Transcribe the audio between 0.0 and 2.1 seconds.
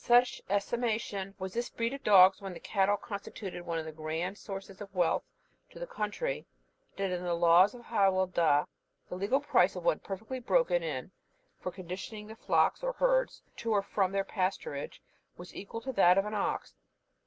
In such estimation was this breed of